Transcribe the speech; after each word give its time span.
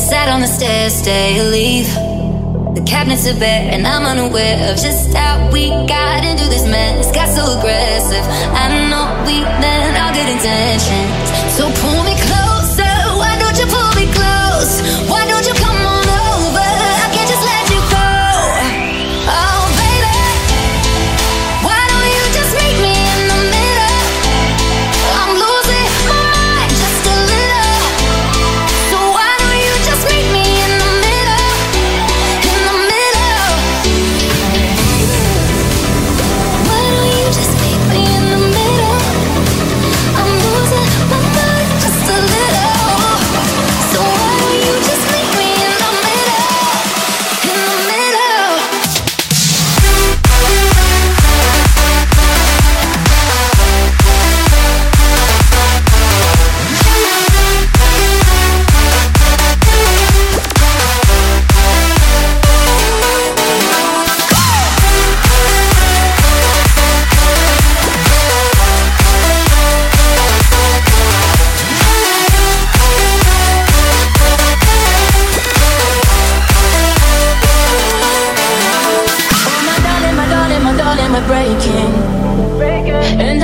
sat 0.00 0.28
on 0.32 0.40
the 0.40 0.46
stairs, 0.48 0.94
stay 0.94 1.38
or 1.38 1.44
leave. 1.44 1.86
The 2.74 2.82
cabinets 2.86 3.28
are 3.28 3.38
bare, 3.38 3.68
and 3.70 3.86
I'm 3.86 4.04
unaware 4.04 4.72
of 4.72 4.80
just 4.80 5.12
how 5.12 5.50
we 5.52 5.68
got 5.86 6.24
into 6.24 6.48
this 6.48 6.64
mess. 6.64 7.12
Got 7.12 7.28
so 7.28 7.44
aggressive. 7.58 8.24
I 8.56 8.88
know 8.88 9.04
we 9.28 9.44
meant 9.60 9.94
all 10.00 10.12
good 10.16 10.30
intentions. 10.36 11.28
So 11.52 11.68
pull 11.84 12.00
me 12.08 12.16
closer. 12.16 12.94
Why 13.20 13.36
don't 13.36 13.58
you 13.60 13.68
pull 13.68 13.92
me 14.00 14.08
close? 14.16 14.72
Why 15.12 15.29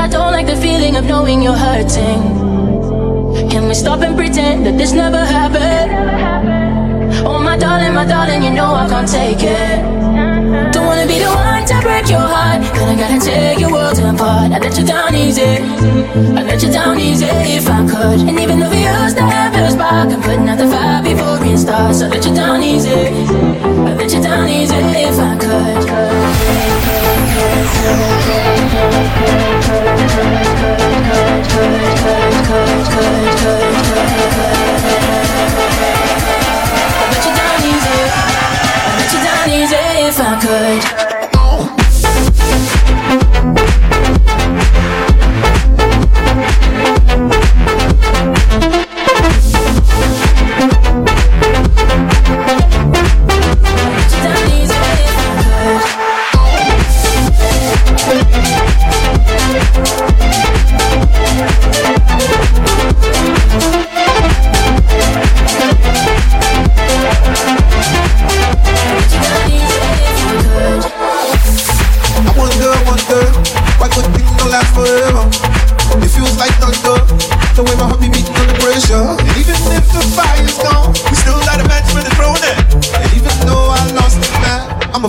I 0.07 0.09
don't 0.09 0.31
like 0.31 0.47
the 0.47 0.55
feeling 0.55 0.95
of 0.95 1.03
knowing 1.05 1.43
you're 1.43 1.59
hurting. 1.59 2.23
Can 3.51 3.67
we 3.67 3.75
stop 3.75 4.03
and 4.03 4.17
pretend 4.17 4.65
that 4.65 4.79
this 4.79 4.93
never 4.93 5.19
happened? 5.19 5.91
Oh, 7.27 7.41
my 7.43 7.59
darling, 7.59 7.93
my 7.93 8.05
darling, 8.07 8.45
you 8.45 8.51
know 8.51 8.73
I 8.73 8.87
can't 8.89 9.09
take 9.09 9.43
it. 9.43 9.83
Don't 10.73 10.87
wanna 10.87 11.09
be 11.09 11.19
the 11.19 11.27
one 11.27 11.67
to 11.67 11.81
break 11.83 12.09
your 12.09 12.21
heart. 12.21 12.63
Then 12.77 12.89
I 12.89 12.95
gotta 12.95 13.19
tear 13.19 13.59
your 13.59 13.73
world 13.73 13.99
apart. 13.99 14.53
I 14.53 14.61
let 14.61 14.79
you 14.79 14.85
down 14.87 15.17
easy. 15.17 15.59
I 16.39 16.43
let 16.47 16.63
you 16.63 16.71
down 16.71 17.01
easy 17.01 17.27
if 17.27 17.69
I 17.69 17.85
could. 17.91 18.21
And 18.29 18.39
even 18.39 18.61
though 18.61 18.71
we 18.71 18.85
used 18.87 19.17
to 19.17 19.25
have 19.25 19.57
a 19.59 19.73
spark, 19.73 20.13
I'm 20.15 20.23
putting 20.23 20.49
out 20.49 20.59
the 20.59 20.69
fire 20.69 21.03
before 21.03 21.43
it 21.43 21.59
starts. 21.59 22.03
I 22.03 22.07
let 22.07 22.25
you 22.25 22.33
down 22.33 22.63
easy. 22.63 22.95
I 22.95 23.93
let 23.99 24.13
you 24.15 24.23
down 24.23 24.49
easy 24.49 24.77
if 25.03 25.19
I 25.19 25.37
could. 25.37 25.85
could. 40.41 41.06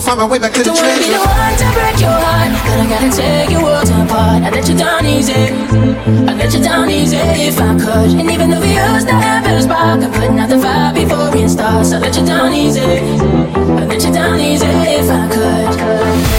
Find 0.07 0.19
my 0.19 0.25
way 0.25 0.39
back 0.39 0.53
to 0.53 0.63
the 0.63 0.71
train. 0.71 0.79
Don't 0.79 1.03
be 1.03 1.11
the 1.11 1.19
one 1.19 1.55
to 1.59 1.67
break 1.75 1.99
your 1.99 2.15
heart, 2.15 2.51
I 2.79 2.87
gotta 2.87 3.11
take 3.11 3.51
your 3.51 3.61
world 3.61 3.89
apart. 3.91 4.41
I 4.41 4.49
let 4.55 4.65
you 4.69 4.77
down 4.77 5.05
easy, 5.05 5.33
I 5.33 6.33
let 6.39 6.53
you 6.53 6.63
down 6.63 6.89
easy 6.89 7.17
if 7.17 7.59
I 7.59 7.75
could. 7.75 8.15
And 8.15 8.31
even 8.31 8.49
though 8.49 8.61
we 8.61 8.71
used 8.71 9.07
to 9.09 9.13
have 9.13 9.43
a 9.45 9.61
spark, 9.61 10.01
I'm 10.01 10.11
putting 10.13 10.39
out 10.39 10.47
the 10.47 10.59
fire 10.59 10.93
before 10.93 11.29
we 11.35 11.45
start. 11.49 11.85
So 11.85 11.97
I 11.97 11.99
let 11.99 12.15
you 12.15 12.25
down 12.25 12.53
easy, 12.53 12.79
I 12.79 13.83
let 13.83 14.01
you 14.01 14.13
down 14.13 14.39
easy 14.39 14.65
if 14.65 15.09
I 15.11 15.27
could. 15.27 16.36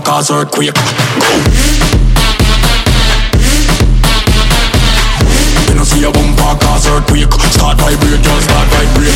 Cause 0.00 0.30
earthquake. 0.30 0.76
You 5.68 5.74
know 5.74 5.84
see 5.84 6.04
a 6.04 6.10
bumper 6.10 6.54
cause 6.64 6.86
earthquake. 6.86 7.32
Start 7.52 7.78
vibrate, 7.78 8.22
girl, 8.22 8.40
start 8.40 8.68
vibrate. 8.68 9.14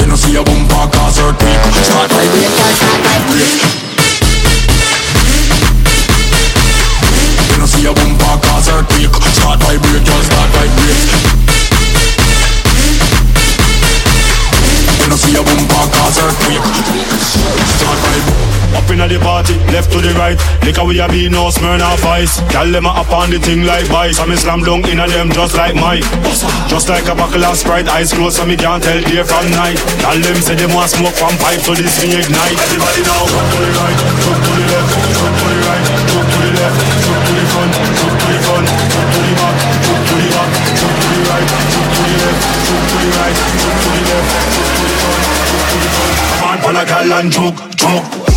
You 0.00 0.06
know 0.06 0.16
see 0.16 0.36
a 0.36 0.42
bumper 0.42 0.86
cause 0.96 1.18
earthquake. 1.18 1.60
Start 1.84 2.10
vibrate, 2.10 2.54
girl, 2.56 2.74
start 2.74 3.00
vibrate. 3.04 3.80
See 7.70 7.86
a 7.86 7.92
bumper 7.94 8.36
cause 8.48 8.68
earthquake. 8.68 9.14
Start 9.32 9.60
vibrate, 9.60 10.04
girl, 10.04 10.22
start 10.22 10.50
vibrate. 10.50 11.19
See 15.30 15.38
a 15.38 15.42
bumper 15.42 15.86
cause 15.94 16.18
earthquake. 16.18 16.66
Start 17.78 17.98
vibrate. 18.02 18.50
Up 18.70 18.86
inna 18.90 19.06
the 19.10 19.18
party, 19.18 19.58
left 19.74 19.90
to 19.90 19.98
the 19.98 20.14
right. 20.14 20.38
Liquor 20.62 20.84
we 20.86 20.98
a 21.00 21.08
be 21.08 21.28
no 21.28 21.50
Smirnoff 21.50 22.04
Ice. 22.06 22.38
Gyal 22.54 22.70
them 22.70 22.86
a 22.86 22.90
up 22.90 23.10
on 23.10 23.30
the 23.30 23.38
thing 23.38 23.66
like 23.66 23.86
vice. 23.90 24.18
I 24.18 24.26
me 24.26 24.36
slam 24.36 24.62
dunk 24.62 24.86
inna 24.86 25.06
them 25.06 25.30
just 25.30 25.54
like 25.54 25.74
mine. 25.74 26.02
Just 26.70 26.88
like 26.88 27.06
a 27.10 27.14
buckle 27.14 27.44
of 27.44 27.56
Sprite, 27.58 27.88
eyes 27.88 28.12
closed 28.12 28.36
so 28.36 28.46
me 28.46 28.56
can't 28.56 28.82
tell 28.82 29.00
day 29.02 29.22
from 29.22 29.46
night. 29.54 29.78
Gyal 30.02 30.22
them 30.22 30.38
say 30.42 30.54
them 30.54 30.70
want 30.74 30.90
smoke 30.90 31.14
from 31.14 31.34
pipe, 31.42 31.60
so 31.62 31.74
this 31.74 31.98
me 32.02 32.14
ignite. 32.14 32.58
Everybody 32.58 33.02
now, 33.02 33.26
jump 33.26 33.46
to 33.50 33.58
the 33.58 33.70
right, 33.74 33.98
jump 34.22 34.38
to 34.38 34.52
the 34.54 34.64
left, 34.70 34.90
jump 35.18 35.34
to 35.34 35.46
the 35.50 35.58
right, 35.66 35.84
jump 36.10 36.26
to 36.30 36.38
the 36.46 36.50
left, 36.58 36.78
jump 37.02 37.20
to 37.26 37.32
the 37.34 37.44
front, 37.50 37.72
jump 37.74 38.14
to 38.18 38.26
the 38.30 38.38
front, 38.46 38.66
jump 38.70 39.08
to 39.10 39.18
the 39.18 39.32
back, 39.34 39.56
jump 39.82 40.02
to 40.06 40.14
the 40.14 40.28
back, 40.30 40.48
jump 40.78 40.94
to 40.94 41.06
the 41.10 41.22
right, 41.26 41.46
jump 41.74 41.88
to 41.90 42.02
the 42.06 42.16
left, 42.22 42.38
jump 42.70 42.82
to 42.86 42.96
the 43.02 43.08
right, 43.18 43.34
jump 43.34 43.76
to 43.82 43.88
the 43.90 44.02
left, 44.10 44.30
jump 44.30 44.70
to 44.70 44.94
the 44.94 44.99
Kala 46.70 46.86
kalan 46.86 47.26
joke, 47.30 47.66
joke. 47.74 48.29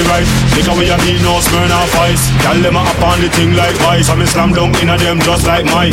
Come 0.00 0.08
on, 0.08 0.90
pon 0.90 1.06
a 1.06 1.14
gal 1.14 1.42
and 1.42 1.62
choke, 1.62 1.76
choke. 2.06 2.30
Gyal 2.40 2.62
them 2.62 2.76
a 2.76 2.80
up 2.80 3.02
on 3.04 3.20
the 3.20 3.28
thing 3.28 3.52
like 3.52 3.76
vice 3.84 4.08
me 4.16 4.24
slam 4.24 4.52
dunk 4.56 4.76
inna 4.80 4.96
them 4.96 5.20
just 5.20 5.44
like 5.44 5.64
mine 5.66 5.92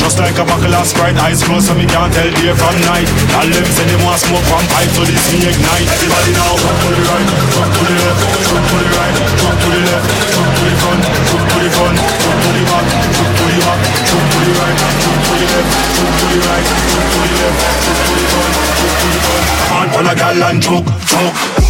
Just 0.00 0.20
like 0.20 0.36
a 0.36 0.44
buckle 0.44 0.74
of 0.74 0.86
Sprite 0.86 1.16
Eyes 1.16 1.42
closed 1.46 1.66
so 1.68 1.74
me 1.74 1.86
can't 1.88 2.12
tell 2.12 2.28
day 2.28 2.52
from 2.52 2.76
night 2.84 3.08
Gyal 3.32 3.48
them 3.48 3.66
say 3.70 3.86
they 3.88 3.98
want 4.04 4.20
smoke 4.20 4.44
from 4.44 4.64
pipe 4.68 4.92
So 4.92 5.06
this 5.08 5.24
me 5.32 5.48
ignite 5.48 5.88
Everybody 5.88 6.32
now 6.36 6.52
jump 6.58 6.76
to 6.80 6.88
the 6.90 7.02
right 7.08 7.28
Jump 7.54 7.70
to 7.70 7.82
the 7.86 7.94
left 7.96 8.20
Jump 8.44 8.64
to 8.66 8.76
the 8.76 8.88
right 8.92 9.14
Jump 9.40 9.56
to 9.56 9.68
the 9.72 9.80
left 9.88 10.06
Jump 10.34 10.50
to 10.50 10.64
the 10.68 10.76
front 10.80 11.02
Jump 11.30 11.44
to 11.48 11.58
the 11.60 11.70
front 11.70 11.96
Jump 12.20 12.38
to 12.40 12.50
the 12.50 12.62
back 12.66 12.86
Jump 13.10 13.30
to 13.30 13.44
the 13.46 13.58
back 13.60 13.80
Jump 14.04 14.26
to 14.30 14.38
the 14.40 14.52
right 14.52 14.76
Jump 15.00 15.20
to 15.20 15.32
the 15.32 15.46
left 15.48 15.70
Jump 15.96 16.12
to 16.12 16.26
the 16.28 16.38
right 16.44 16.66
Jump 16.92 17.08
to 17.08 17.20
the 17.24 17.36
left 17.40 17.58
Jump 17.80 18.00
to 18.04 18.12
the 18.12 18.26
front 18.30 18.52
Jump 18.76 18.94
to 19.00 19.08
the 19.08 19.20
front 19.24 19.50
on, 19.96 20.06
a 20.06 20.14
gal 20.14 20.42
and 20.44 20.62
choke, 20.62 20.86
choke 21.08 21.69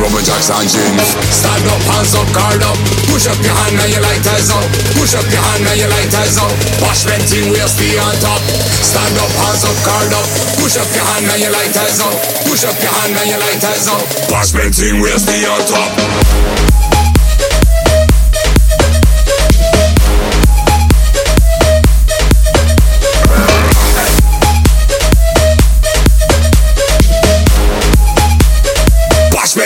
Rubber 0.00 0.22
jacks 0.22 0.50
and 0.50 0.68
jeans. 0.68 1.10
Stand 1.30 1.66
up, 1.70 1.82
hands 1.86 2.14
up, 2.14 2.28
guard 2.34 2.62
up. 2.62 2.78
Push 3.10 3.26
up 3.30 3.38
your 3.42 3.54
hand 3.54 3.78
and 3.78 3.90
your 3.92 4.02
lighters 4.02 4.50
up. 4.50 4.66
Push 4.98 5.14
up 5.14 5.26
your 5.30 5.42
hand 5.42 5.64
and 5.66 5.78
your 5.78 5.90
lighters 5.90 6.36
up. 6.38 6.52
Wash 6.82 7.06
venting, 7.06 7.50
we'll 7.50 7.68
stay 7.68 7.94
on 7.98 8.14
top. 8.18 8.42
Stand 8.82 9.16
up, 9.18 9.30
hands 9.38 9.64
up, 9.64 9.78
guard 9.86 10.12
up. 10.12 10.26
Push 10.58 10.76
up 10.76 10.90
your 10.94 11.06
hand 11.14 11.26
and 11.30 11.40
your 11.42 11.52
lighters 11.52 12.00
up. 12.02 12.14
Push 12.46 12.64
up 12.64 12.76
your 12.82 12.92
hand 12.92 13.14
and 13.14 13.28
your 13.30 13.40
lighters 13.40 13.86
up. 13.86 14.02
Wash 14.30 14.50
venting, 14.50 15.00
we'll 15.00 15.18
stay 15.18 15.46
on 15.46 15.62
top. 15.66 16.93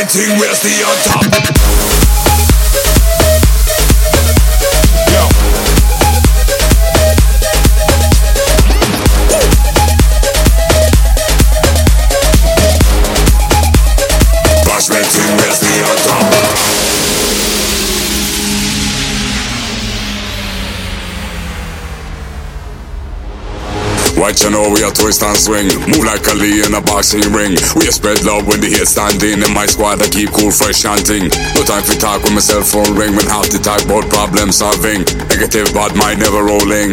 Thing 0.08 0.38
we'll 0.38 0.54
stay 0.54 0.82
on 0.82 0.96
top. 1.04 1.77
Know 24.58 24.74
we 24.74 24.82
a 24.82 24.90
twist 24.90 25.22
and 25.22 25.38
swing. 25.38 25.70
Move 25.86 26.02
like 26.02 26.26
Ali 26.26 26.66
in 26.66 26.74
a 26.74 26.82
boxing 26.82 27.22
ring. 27.30 27.54
We 27.78 27.86
a 27.86 27.94
spread 27.94 28.26
love 28.26 28.50
when 28.50 28.58
the 28.58 28.66
hate 28.66 28.90
standing 28.90 29.38
In. 29.38 29.54
My 29.54 29.70
squad 29.70 30.02
I 30.02 30.10
keep 30.10 30.34
cool 30.34 30.50
fresh 30.50 30.82
chanting 30.82 31.30
No 31.54 31.62
time 31.62 31.86
for 31.86 31.94
talk 31.94 32.26
when 32.26 32.34
my 32.34 32.42
cell 32.42 32.66
phone 32.66 32.90
ring. 32.98 33.14
When 33.14 33.22
half 33.30 33.46
the 33.54 33.62
talk 33.62 33.86
about 33.86 34.10
problem 34.10 34.50
solving. 34.50 35.06
Negative 35.30 35.70
bad 35.70 35.94
mind 35.94 36.18
never 36.18 36.42
rolling. 36.42 36.90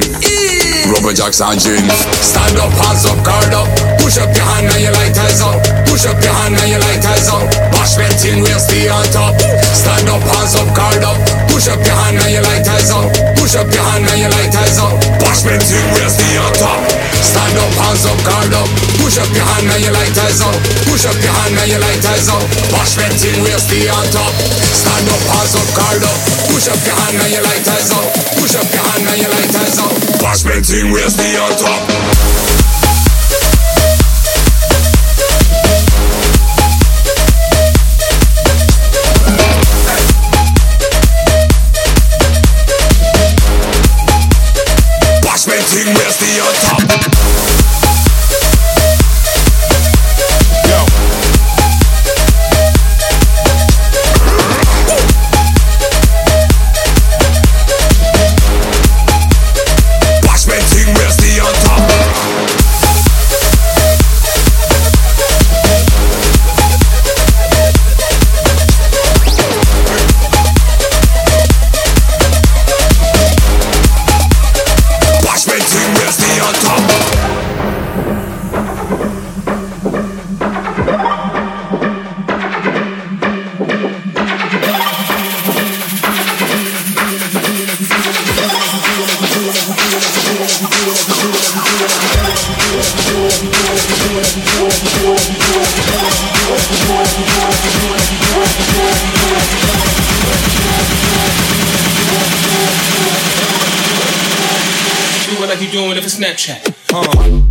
Rubber 0.94 1.18
jacks 1.18 1.42
and 1.42 1.58
jeans 1.58 1.90
Stand 2.22 2.54
up, 2.62 2.70
hands 2.70 3.10
up, 3.10 3.18
guard 3.26 3.50
up. 3.58 3.66
Push 3.98 4.22
up 4.22 4.30
your 4.30 4.46
hand 4.46 4.70
and 4.70 4.86
your 4.86 4.94
lighters 5.02 5.42
up. 5.42 5.58
Push 5.90 6.06
up 6.06 6.22
your 6.22 6.38
hand 6.38 6.54
and 6.54 6.70
your 6.70 6.82
lighters 6.86 7.34
up. 7.34 7.50
Bash 7.74 7.98
venting, 7.98 8.46
we'll 8.46 8.62
stay 8.62 8.86
on 8.94 9.10
top. 9.10 9.34
Stand 9.74 10.06
up, 10.14 10.22
hands 10.22 10.54
up, 10.54 10.70
guard 10.78 11.02
up. 11.02 11.18
Push 11.50 11.66
up 11.74 11.82
your 11.82 11.98
hand 11.98 12.22
and 12.22 12.30
your 12.30 12.46
lighters 12.46 12.94
up. 12.94 13.10
Push 13.42 13.58
up 13.58 13.66
your 13.74 13.82
hand 13.90 14.06
and 14.06 14.22
your 14.22 14.30
lighters 14.38 14.78
up. 14.78 14.94
Bash 15.18 15.42
venting, 15.42 15.86
we'll 15.98 16.14
stay 16.14 16.38
on 16.38 16.54
top 16.62 17.05
Stand 17.26 17.58
up, 17.58 17.74
hands 17.82 18.06
up, 18.06 18.20
guard 18.22 18.54
up. 18.54 18.70
Push 19.02 19.18
up 19.18 19.32
your 19.34 19.46
hand 19.46 19.66
and 19.74 19.82
your 19.82 19.94
lighters 19.98 20.42
up. 20.46 20.56
Push 20.86 21.10
up 21.10 21.18
your 21.18 21.34
hand 21.34 21.58
and 21.58 21.70
your 21.74 21.82
lighters 21.82 22.30
up. 22.30 22.44
Bash 22.70 22.94
venting, 22.94 23.42
we'll 23.42 23.58
stay 23.58 23.90
on 23.90 24.06
top. 24.14 24.34
Stand 24.54 25.10
up, 25.10 25.24
hands 25.34 25.56
up, 25.58 25.68
guard 25.74 26.04
up. 26.06 26.18
Push 26.54 26.70
up 26.70 26.82
your 26.86 26.98
hand 27.02 27.18
and 27.18 27.32
your 27.34 27.44
lighters 27.44 27.90
up. 27.90 28.08
Push 28.38 28.56
up 28.56 28.70
your 28.70 28.86
hand 28.86 29.06
and 29.10 29.20
your 29.26 29.32
lighters 29.34 29.78
up. 29.82 29.94
Bash 30.22 30.46
venting, 30.46 30.94
we'll 30.94 31.10
stay 31.10 31.34
on 31.42 31.52
top 31.58 31.95
for 106.02 106.10
Snapchat. 106.10 106.64
Do 106.90 107.45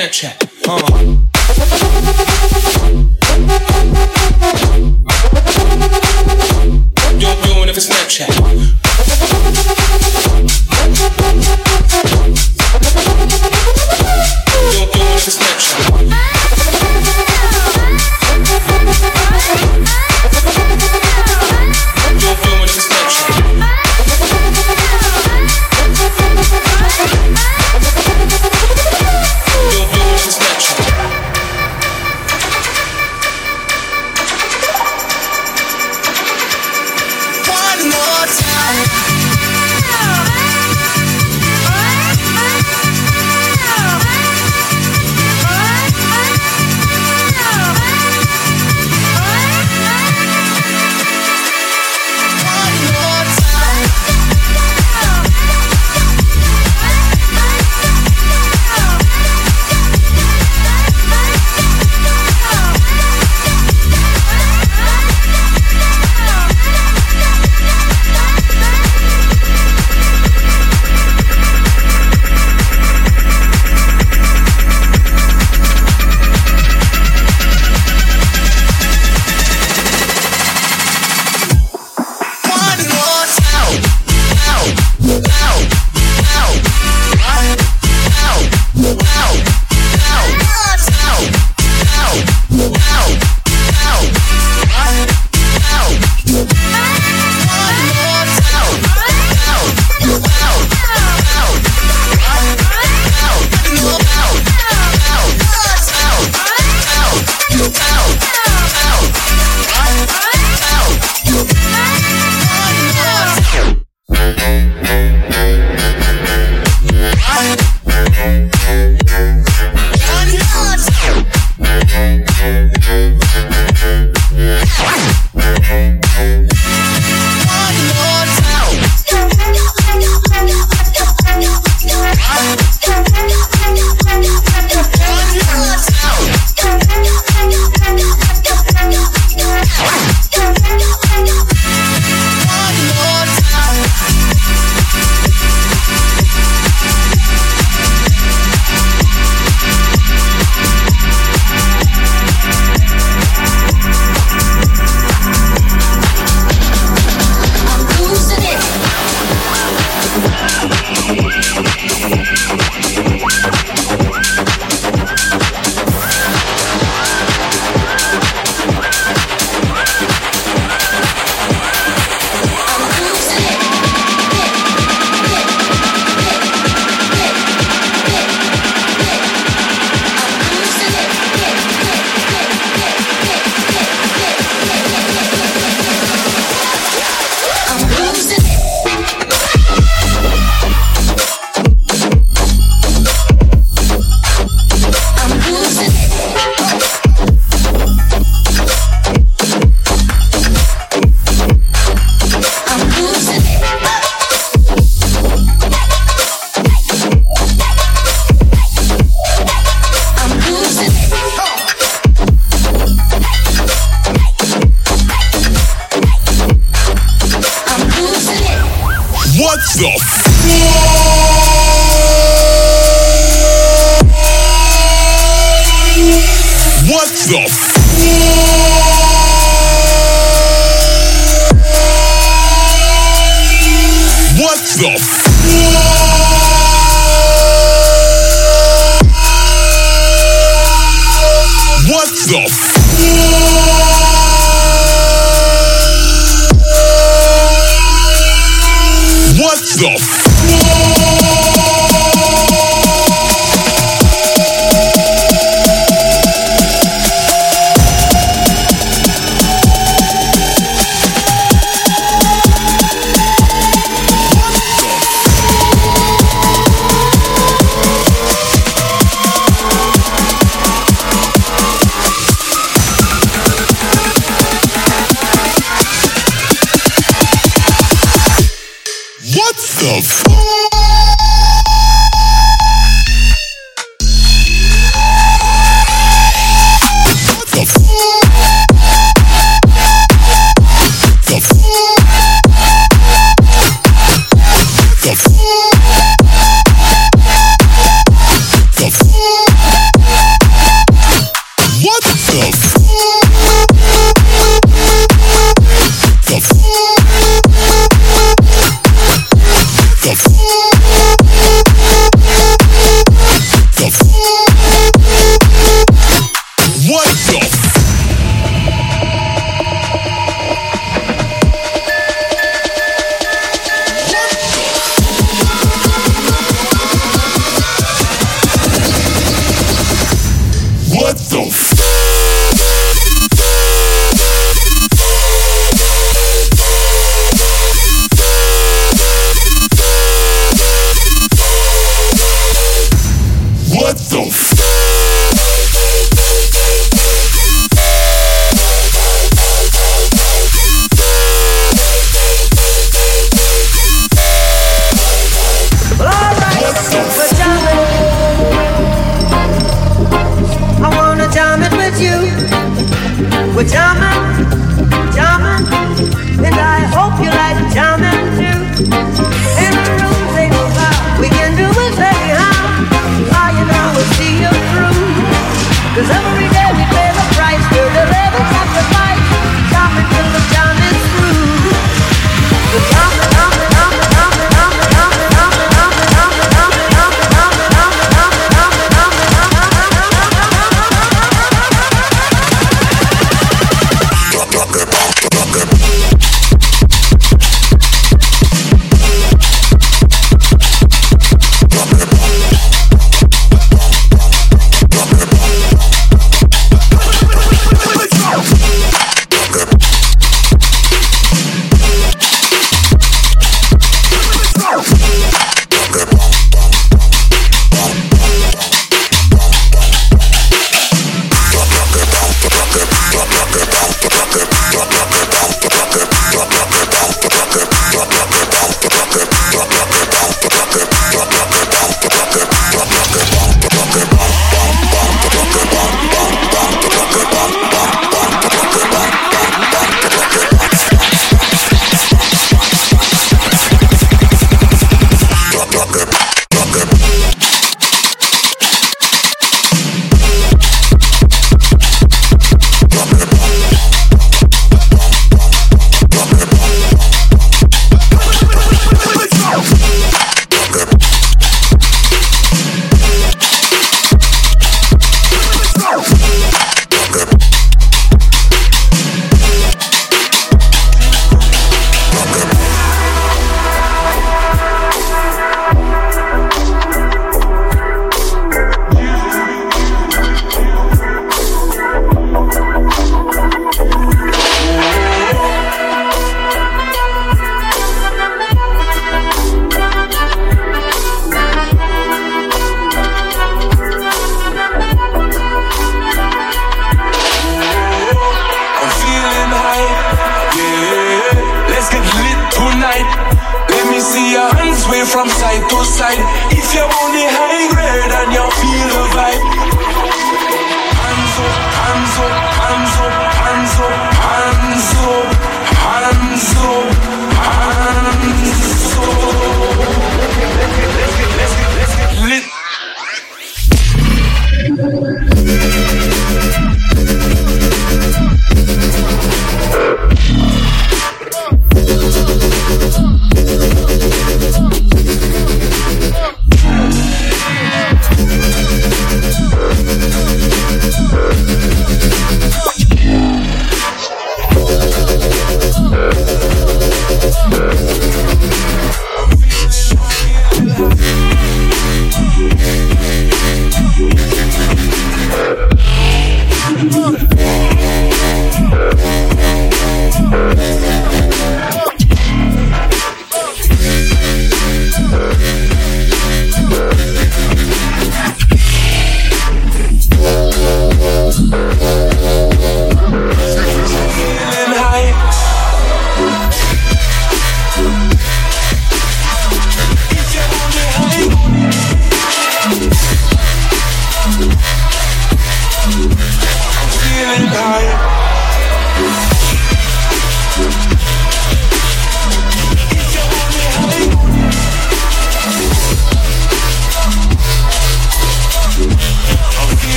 Snapchat. 0.00 0.49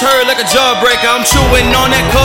Heard 0.00 0.26
like 0.26 0.38
a 0.38 0.48
jawbreaker. 0.48 1.12
I'm 1.12 1.24
chewing 1.28 1.76
on 1.76 1.90
that. 1.90 2.19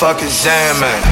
motherfucking 0.00 0.30
Sandman. 0.30 1.09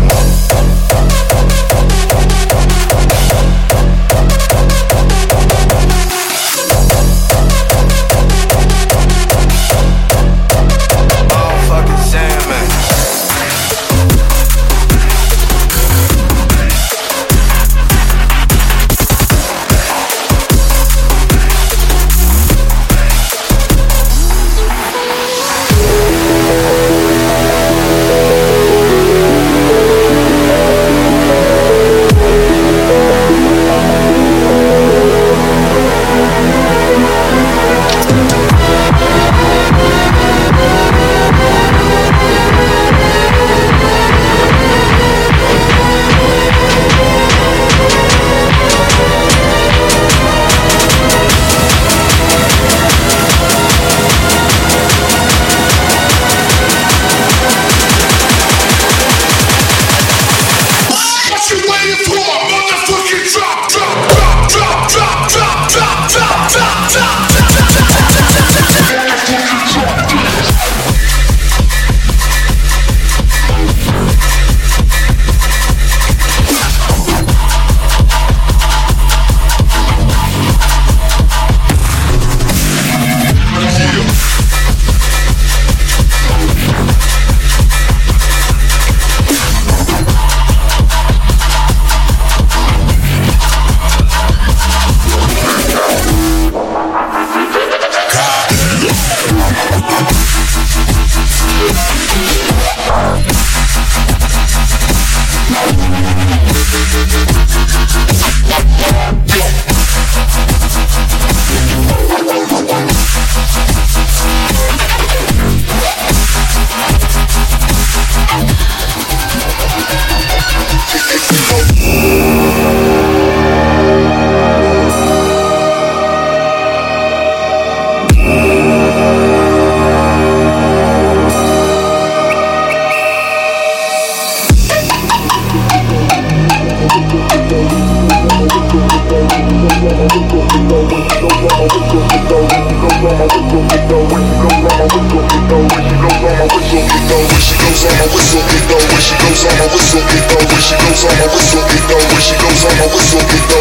On 147.89 147.97
my 147.99 148.07
whistle, 148.13 148.43
it 148.45 148.65
go. 148.69 148.77
When 148.77 149.01
she 149.01 149.15
goes 149.17 149.45
on 149.49 149.55
my 149.59 149.67
whistle, 149.73 150.03
it 150.05 150.25
go. 150.29 150.37
When 150.37 150.61
she 150.61 150.75
goes 150.77 151.05
on 151.05 151.15
my 151.19 151.27
whistle, 151.33 151.65
it 151.65 151.85
go. 151.89 151.97
When 151.97 152.21
she 152.21 152.35
goes 152.37 152.65
on 152.65 152.75
my 152.77 152.87
whistle, 152.93 153.21
it 153.21 153.45
go. 153.49 153.59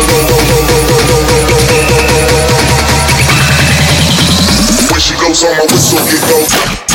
When 4.92 5.00
she 5.00 5.14
goes 5.16 5.44
on 5.44 5.52
my 5.58 5.66
whistle, 5.72 6.04
it 6.08 6.22
go. 6.28 6.87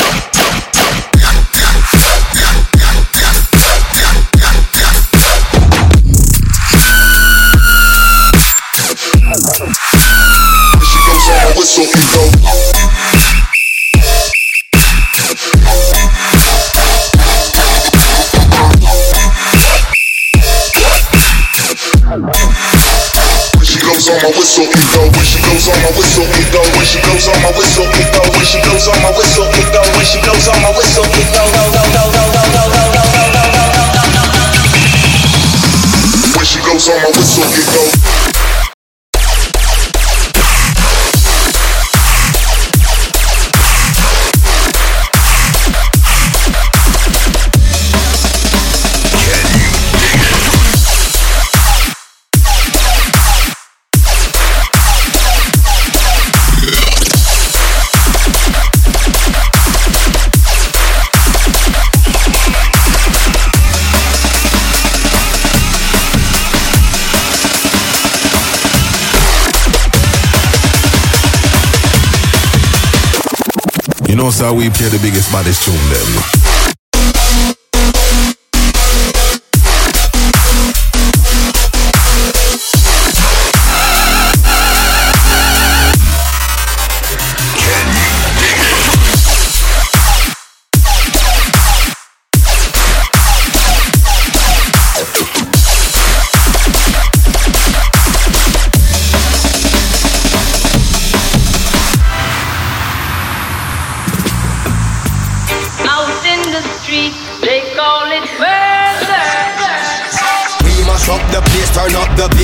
You 74.13 74.19
know, 74.19 74.29
sir, 74.29 74.53
we 74.53 74.69
play 74.69 74.89
the 74.89 74.99
biggest, 74.99 75.33
baddest 75.33 75.65
tune 75.65 75.73
them. 75.89 76.42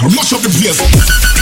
This, 0.00 0.16
mash 0.16 0.32
up 0.32 0.40
the 0.42 0.48
place. 0.48 1.35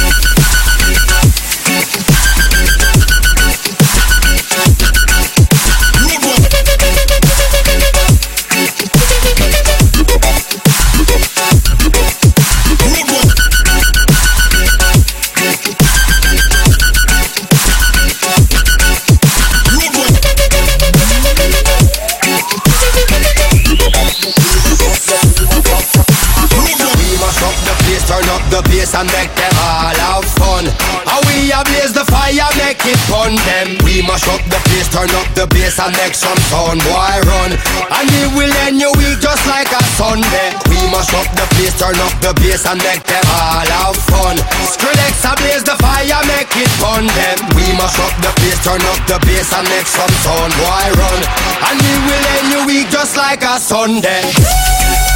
And 35.85 35.93
make 36.01 36.15
some 36.17 36.37
sound. 36.49 36.81
Boy, 36.81 37.15
run, 37.29 37.53
and 37.53 38.07
we 38.09 38.23
will 38.33 38.55
end 38.65 38.81
your 38.81 38.93
week 38.97 39.21
just 39.21 39.45
like 39.45 39.69
a 39.69 39.83
Sunday. 40.01 40.57
We 40.73 40.81
mash 40.89 41.13
up 41.13 41.29
the 41.37 41.45
place, 41.55 41.77
turn 41.77 41.97
up 42.01 42.15
the 42.25 42.33
bass 42.41 42.65
and 42.65 42.81
make 42.81 43.05
them 43.05 43.25
all 43.29 43.69
have 43.69 43.99
fun. 44.09 44.37
Skrillex 44.65 45.21
blaze 45.37 45.65
the 45.65 45.77
fire, 45.85 46.25
make 46.25 46.53
it 46.57 46.73
fun. 46.81 47.05
Them 47.05 47.39
we 47.53 47.69
mash 47.77 48.01
up 48.01 48.15
the 48.25 48.33
place, 48.41 48.61
turn 48.65 48.81
up 48.81 49.01
the 49.05 49.19
bass 49.29 49.53
and 49.53 49.69
make 49.69 49.87
some 49.87 50.15
sound. 50.25 50.53
Boy, 50.57 50.87
run, 50.97 51.21
and 51.69 51.77
we 51.77 51.95
will 52.09 52.25
end 52.41 52.49
your 52.49 52.65
week 52.67 52.89
just 52.89 53.17
like 53.17 53.45
a 53.45 53.61
Sunday. 53.61 55.14